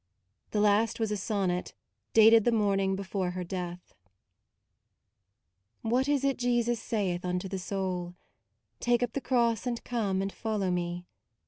[0.49, 1.75] The last was a sonnet,
[2.13, 3.93] dated the morning before her death:
[5.83, 8.15] What is it Jesus saith unto the soul?"
[8.79, 11.05] Take up the Cross and come, and fol low Me."'